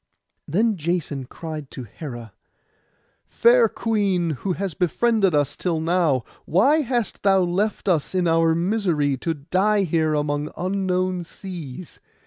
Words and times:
Then 0.47 0.77
Jason 0.77 1.25
cried 1.25 1.69
to 1.69 1.83
Hera, 1.83 2.33
'Fair 3.27 3.69
queen, 3.69 4.31
who 4.31 4.53
hast 4.53 4.79
befriended 4.79 5.35
us 5.35 5.55
till 5.55 5.79
now, 5.79 6.23
why 6.45 6.81
hast 6.81 7.21
thou 7.21 7.41
left 7.41 7.87
us 7.87 8.15
in 8.15 8.27
our 8.27 8.55
misery, 8.55 9.15
to 9.17 9.35
die 9.35 9.83
here 9.83 10.15
among 10.15 10.49
unknown 10.57 11.23
seas? 11.23 11.99